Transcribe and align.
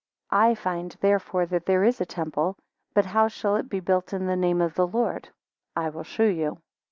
17 0.31 0.51
I 0.51 0.55
find 0.55 0.97
therefore 1.01 1.45
that 1.45 1.67
there 1.67 1.83
is 1.83 2.01
a 2.01 2.07
temple. 2.07 2.57
But 2.95 3.05
how 3.05 3.27
shall 3.27 3.55
it 3.57 3.69
be 3.69 3.79
built 3.81 4.13
in 4.13 4.25
the 4.25 4.35
name 4.35 4.59
of 4.59 4.73
the 4.73 4.87
Lord? 4.87 5.29
I 5.75 5.89
will 5.89 6.01
shew 6.01 6.25
you. 6.25 6.57